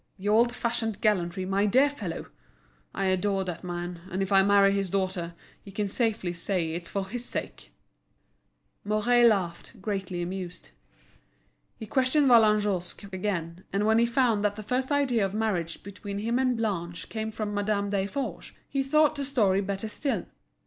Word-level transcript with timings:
The 0.17 0.29
old 0.29 0.51
fashioned 0.51 0.99
gallantry, 0.99 1.45
my 1.45 1.67
dear 1.67 1.87
fellow! 1.87 2.25
I 2.91 3.05
adore 3.05 3.43
that 3.43 3.63
man, 3.63 4.01
and 4.09 4.23
if 4.23 4.31
I 4.31 4.41
marry 4.41 4.73
his 4.73 4.89
daughter, 4.89 5.35
he 5.63 5.69
can 5.71 5.87
safely 5.87 6.33
say 6.33 6.71
it's 6.73 6.89
for 6.89 7.07
his 7.07 7.23
sake!" 7.23 7.71
Mouret 8.83 9.27
laughed, 9.27 9.79
greatly 9.79 10.23
amused. 10.23 10.71
He 11.77 11.85
questioned 11.85 12.25
Vallagnosc 12.31 13.13
again, 13.13 13.63
and 13.71 13.85
when 13.85 13.99
he 13.99 14.07
found 14.07 14.43
that 14.43 14.55
the 14.55 14.63
first 14.63 14.91
idea 14.91 15.23
of 15.23 15.35
a 15.35 15.37
marriage 15.37 15.83
between 15.83 16.17
him 16.17 16.39
and 16.39 16.57
Blanche 16.57 17.07
came 17.07 17.29
from 17.29 17.53
Madame 17.53 17.91
Desforges, 17.91 18.53
he 18.67 18.81
thought 18.81 19.13
the 19.13 19.23
story 19.23 19.61
better 19.61 19.87
still. 19.87 20.25